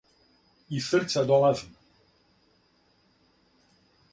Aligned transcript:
Из 0.77 0.87
срца 0.93 1.23
долази. 1.31 1.69